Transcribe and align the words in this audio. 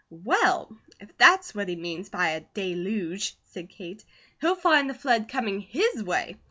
"Well, 0.25 0.75
if 0.99 1.15
that's 1.19 1.53
what 1.53 1.69
he 1.69 1.75
means 1.75 2.09
by 2.09 2.29
a 2.29 2.39
'deluge,'" 2.55 3.35
said 3.43 3.69
Kate, 3.69 4.03
"he'll 4.41 4.55
find 4.55 4.89
the 4.89 4.95
flood 4.95 5.29
coming 5.29 5.59
his 5.61 6.03
way. 6.03 6.37